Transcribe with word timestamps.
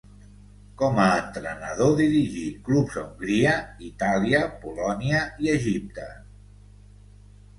Com 0.81 0.95
a 1.01 1.03
entrenador, 1.17 1.91
dirigí 1.99 2.45
clubs 2.69 2.97
a 3.01 3.03
Hongria, 3.03 3.51
Itàlia, 3.89 4.41
Polònia 4.63 5.19
i 5.45 5.51
Egipte. 5.59 6.09